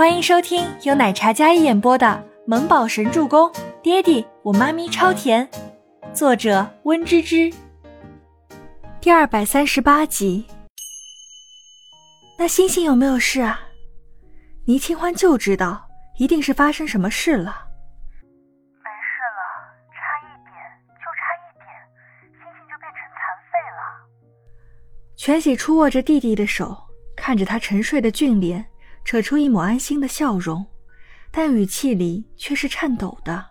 [0.00, 2.06] 欢迎收听由奶茶嘉一演播的
[2.46, 5.46] 《萌宝神助攻》，爹地我妈咪超甜，
[6.14, 7.52] 作者温芝芝。
[8.98, 10.46] 第二百三十八集。
[12.38, 13.60] 那星星有没有事啊？
[14.64, 15.86] 倪清欢就知道，
[16.16, 17.68] 一定是发生什么事了。
[18.80, 19.44] 没事了，
[19.92, 20.56] 差一点，
[20.96, 21.68] 就差一点，
[22.32, 23.20] 星星就变成残
[23.52, 23.78] 废了。
[25.14, 26.74] 全喜初握着弟弟的手，
[27.14, 28.64] 看着他沉睡的俊脸。
[29.04, 30.64] 扯出一抹安心的笑容，
[31.30, 33.44] 但语气里却是颤抖的。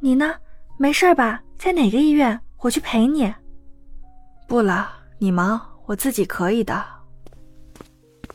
[0.00, 0.34] 你呢？
[0.76, 1.42] 没事吧？
[1.56, 2.40] 在哪个医院？
[2.58, 3.32] 我去陪你。
[4.48, 6.84] 不了，你忙，我自己可以的。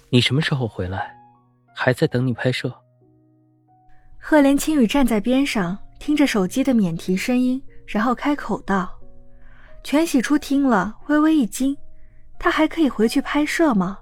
[0.09, 1.15] 你什么时候回来？
[1.75, 2.73] 还在等你拍摄。
[4.17, 8.89] 赫连青雨站在边上，听着手机的免提声音，然后开口道
[9.83, 11.75] ：“全喜初听了，微微一惊，
[12.37, 13.97] 他还可以回去拍摄吗？”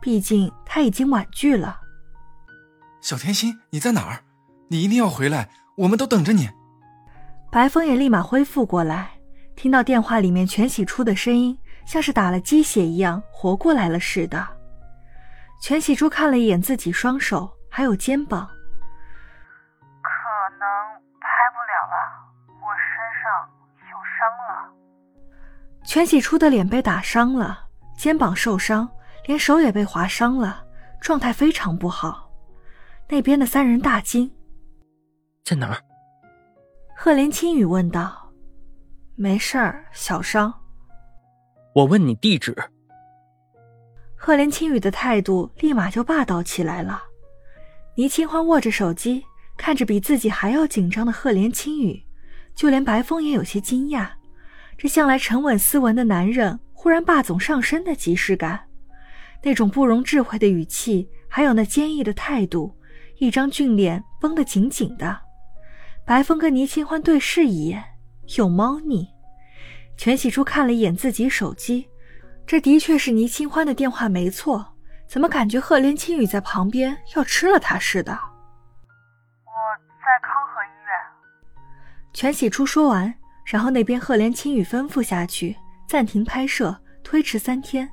[0.00, 1.80] 毕竟他已经婉拒了。
[3.00, 4.18] 小甜心，你在哪儿？
[4.68, 6.50] 你一定要回来，我们都等着你。
[7.50, 9.12] 白风也立马恢复过来，
[9.54, 14.46] 听到电话里面全喜初的声音，像是打了鸡血一样活过来了似的。
[15.62, 20.10] 全喜初看了一眼自己双手还有肩膀，可
[20.58, 20.60] 能
[21.22, 21.96] 拍不了了，
[22.60, 23.48] 我身上
[23.80, 24.70] 有伤了。
[25.86, 27.60] 全喜初的脸被打伤了，
[27.96, 28.86] 肩膀受伤。
[29.24, 30.64] 连手也被划伤了，
[31.06, 32.28] 状态非常不好。
[33.08, 34.28] 那边的三人大惊
[35.46, 35.80] ：“在哪儿？”
[36.98, 38.32] 赫连青雨问道。
[39.14, 40.52] “没事儿，小伤。”
[41.76, 42.52] 我问你地址。
[44.16, 47.00] 赫连青雨的态度立马就霸道起来了。
[47.94, 49.24] 倪清欢握着手机，
[49.56, 52.04] 看着比自己还要紧张的赫连青雨，
[52.52, 54.08] 就连白风也有些惊讶。
[54.76, 58.65] 这向来沉稳斯文的男人，忽然霸总上身的即视感。
[59.42, 62.76] 那种不容置喙的语气，还有那坚毅的态度，
[63.18, 65.20] 一张俊脸绷得紧紧的。
[66.04, 67.82] 白风跟倪清欢对视一眼，
[68.36, 69.08] 有猫腻。
[69.96, 71.88] 全喜初看了一眼自己手机，
[72.46, 74.74] 这的确是倪清欢的电话，没错。
[75.08, 78.12] 怎么感觉赫连青雨在旁边要吃了他似的？
[78.12, 79.50] 我
[80.00, 80.88] 在康和医院。
[82.12, 85.56] 全喜初说完，然后那边赫连青雨吩咐下去，
[85.88, 87.88] 暂停拍摄，推迟三天。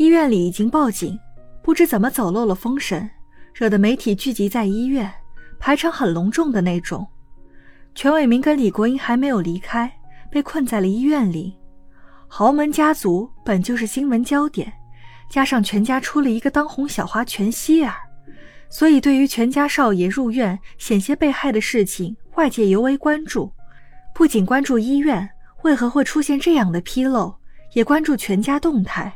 [0.00, 1.20] 医院里已经报警，
[1.62, 3.06] 不知怎么走漏了风声，
[3.52, 5.12] 惹得媒体聚集在医院，
[5.58, 7.06] 排场很隆重的那种。
[7.94, 9.92] 全伟明跟李国英还没有离开，
[10.30, 11.54] 被困在了医院里。
[12.28, 14.72] 豪门家族本就是新闻焦点，
[15.28, 17.92] 加上全家出了一个当红小花全希儿，
[18.70, 23.52] 所以对于全家少爷入院险些被害的事情，外界尤为关注。
[24.14, 25.28] 不仅关注医院
[25.60, 27.34] 为何会出现这样的纰漏，
[27.74, 29.14] 也关注全家动态。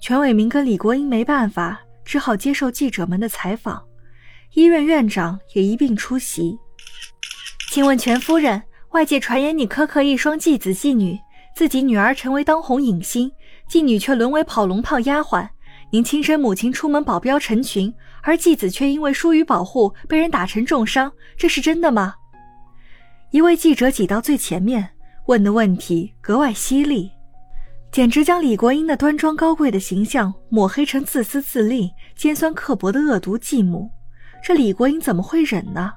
[0.00, 3.82] 全伟明跟李国英没办法，只好接受记者们的采访。
[4.54, 6.56] 医院院长也一并出席。
[7.70, 11.18] 请问全夫人，外界传言你苛刻一双继子继女，
[11.54, 13.30] 自己女儿成为当红影星，
[13.68, 15.46] 继女却沦为跑龙套丫鬟。
[15.90, 17.92] 您亲生母亲出门保镖成群，
[18.22, 22.14] 而继子却因为疏于保护被人打成重伤，这是真的吗？
[23.30, 24.90] 一位记者挤到最前面，
[25.26, 27.10] 问的问题格外犀利。
[27.90, 33.90] 简直将李国英的端庄高贵的形象抹黑成自私自利、尖酸刻薄的恶毒继母。
[34.44, 35.92] 这李国英怎么会忍呢？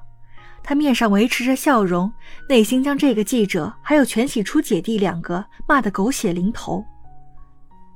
[0.64, 2.12] 他面上维持着笑容，
[2.48, 6.84] 内心将这个记者还有全喜初姐弟两个骂得狗血淋头。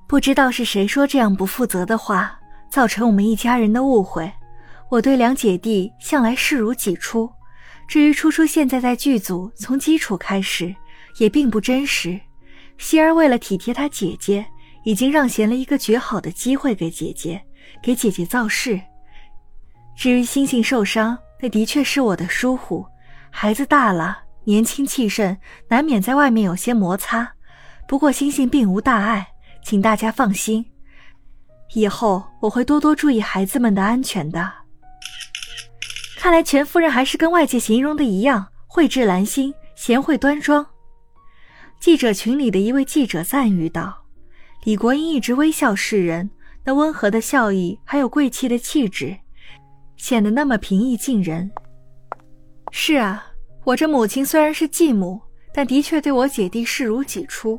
[0.07, 2.39] 不知道是谁说这样不负责的话，
[2.71, 4.31] 造成我们一家人的误会。
[4.89, 7.29] 我对两姐弟向来视如己出，
[7.89, 10.75] 至于初初现在在剧组从基础开始，
[11.19, 12.21] 也并不真实。
[12.79, 14.47] 希儿为了体贴她姐姐，
[14.85, 17.43] 已经让贤了一个绝好的机会给姐姐，
[17.83, 18.81] 给姐姐造势。
[19.97, 22.85] 至于星星受伤，那的确是我的疏忽。
[23.31, 25.37] 孩子大了，年轻气盛，
[25.69, 27.33] 难免在外面有些摩擦。
[27.89, 29.27] 不过星星并无大碍，
[29.65, 30.65] 请大家放心。
[31.75, 34.53] 以后我会多多注意孩子们的安全的。
[36.19, 40.67] 看来全夫人还是跟外界形容的一样，蕙质兰心，贤惠端庄。
[41.79, 44.05] 记者群里的一位记者赞誉道
[44.65, 46.31] ：“李国英一直微笑示人，
[46.65, 49.17] 那温和的笑意，还有贵气的气质，
[49.97, 51.51] 显得那么平易近人。”
[52.73, 53.27] 是啊，
[53.65, 55.21] 我这母亲虽然是继母，
[55.55, 57.59] 但的确对我姐弟视如己出。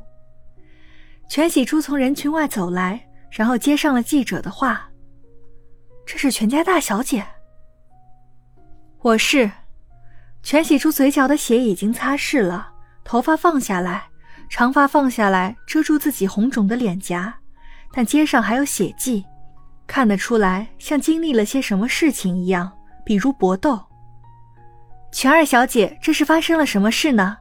[1.30, 4.90] 全喜珠从人群外走来，然后接上了记者的话
[6.06, 7.26] ：“这是全家大小姐。”
[9.02, 9.50] 我是。
[10.44, 12.72] 全喜珠嘴角的血已经擦拭了。
[13.08, 14.04] 头发放下来，
[14.50, 17.34] 长发放下来遮住自己红肿的脸颊，
[17.94, 19.26] 但肩上还有血迹。
[19.88, 22.70] 看得出来像经历了些什么事情一样，
[23.06, 23.82] 比如搏斗。
[25.14, 27.38] 全二小姐，这是发生了什么事呢？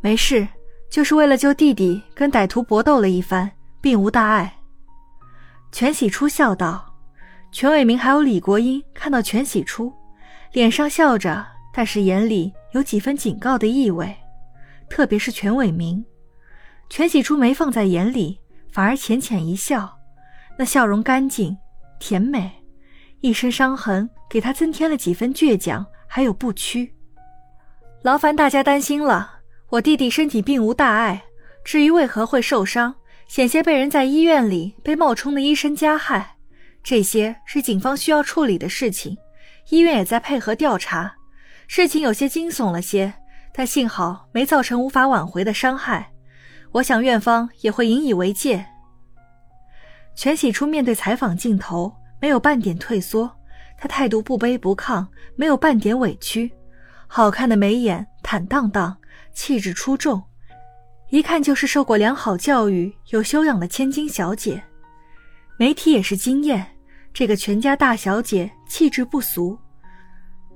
[0.00, 0.46] 没事，
[0.88, 3.50] 就是为了救弟弟，跟歹徒搏斗了一番，
[3.80, 4.54] 并无大碍。
[5.72, 6.94] 全喜初笑道。
[7.50, 9.92] 全伟明还有李国英看到全喜初，
[10.52, 11.44] 脸上笑着，
[11.74, 14.16] 但是眼里有几分警告的意味。
[14.88, 16.04] 特别是全伟明，
[16.88, 18.38] 全喜初没放在眼里，
[18.72, 19.98] 反而浅浅一笑，
[20.56, 21.56] 那笑容干净
[22.00, 22.50] 甜美，
[23.20, 26.94] 一身伤痕给他增添了几分倔强，还有不屈。
[28.02, 31.22] 劳烦大家担心了，我弟弟身体并无大碍，
[31.64, 32.94] 至于为何会受伤，
[33.28, 36.36] 险些被人在医院里被冒充的医生加害，
[36.82, 39.16] 这些是警方需要处理的事情，
[39.70, 41.14] 医院也在配合调查。
[41.66, 43.12] 事情有些惊悚了些。
[43.58, 46.12] 但幸好没造成无法挽回的伤害，
[46.70, 48.64] 我想院方也会引以为戒。
[50.14, 53.28] 全喜初面对采访镜头没有半点退缩，
[53.76, 56.52] 他态度不卑不亢，没有半点委屈，
[57.08, 58.96] 好看的眉眼坦荡荡，
[59.32, 60.22] 气质出众，
[61.10, 64.62] 一看就是受过良好教育、有修养的千金小姐。
[65.56, 66.64] 媒体也是惊艳，
[67.12, 69.58] 这个全家大小姐气质不俗，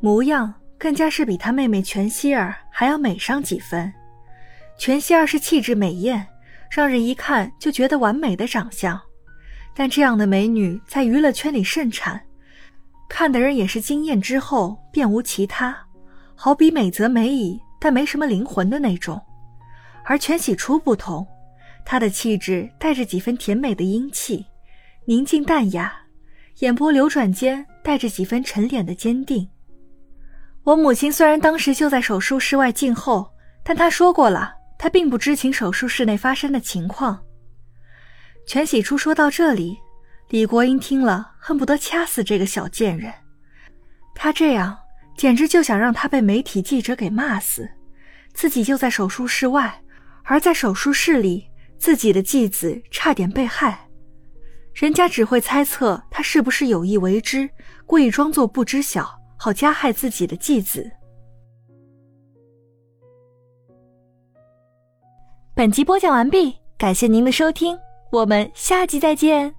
[0.00, 0.54] 模样。
[0.82, 3.93] 更加是比她妹妹全希儿还要美上几分。
[4.76, 6.26] 全希儿是气质美艳，
[6.69, 9.00] 让人一看就觉得完美的长相，
[9.76, 12.20] 但这样的美女在娱乐圈里盛产，
[13.08, 15.79] 看的人也是惊艳之后便无其他，
[16.34, 19.23] 好比美则美矣，但没什么灵魂的那种。
[20.05, 21.25] 而全喜初不同，
[21.85, 24.44] 她的气质带着几分甜美的英气，
[25.05, 25.94] 宁静淡雅，
[26.58, 29.49] 眼波流转间带着几分沉敛的坚定。
[30.64, 33.29] 我母亲虽然当时就在手术室外静候，
[33.64, 37.20] 但她说过了，她并不知情手术室内发生的情况。
[38.47, 39.76] 全喜初说到这里，
[40.29, 43.12] 李国英听了恨不得掐死这个小贱人。
[44.14, 44.79] 他这样
[45.17, 47.69] 简直就想让他被媒体记者给骂死。
[48.32, 49.82] 自己就在手术室外，
[50.25, 51.44] 而在手术室里，
[51.76, 53.88] 自己的继子差点被害，
[54.75, 57.50] 人家只会猜测他是不是有意为之，
[57.85, 59.22] 故意装作不知晓。
[59.43, 60.89] 好加害自己的继子。
[65.53, 67.77] 本集播讲完毕，感谢您的收听，
[68.12, 69.53] 我们下集再见。